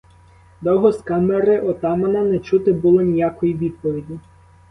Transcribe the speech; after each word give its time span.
Довго 0.67 0.91
з 0.93 1.01
камери 1.09 1.59
отамана 1.61 2.21
не 2.23 2.39
чути 2.39 2.73
було 2.73 3.01
ніякої 3.01 3.53
відповіді. 3.53 4.19